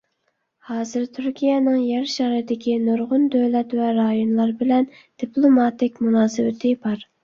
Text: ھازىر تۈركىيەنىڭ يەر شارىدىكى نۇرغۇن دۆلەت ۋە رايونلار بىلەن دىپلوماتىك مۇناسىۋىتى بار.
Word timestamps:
ھازىر 0.69 1.03
تۈركىيەنىڭ 1.17 1.75
يەر 1.91 2.09
شارىدىكى 2.15 2.75
نۇرغۇن 2.87 3.29
دۆلەت 3.37 3.79
ۋە 3.83 3.93
رايونلار 4.01 4.57
بىلەن 4.65 4.93
دىپلوماتىك 5.01 6.05
مۇناسىۋىتى 6.07 6.79
بار. 6.87 7.11